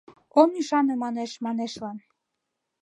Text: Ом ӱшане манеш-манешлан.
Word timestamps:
Ом 0.41 0.49
ӱшане 0.61 0.95
манеш-манешлан. 1.03 1.97